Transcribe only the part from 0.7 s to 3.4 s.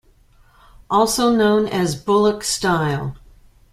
Also known as "bullock style".